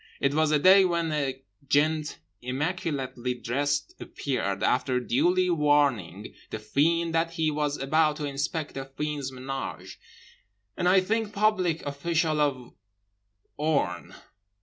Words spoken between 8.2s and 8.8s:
inspect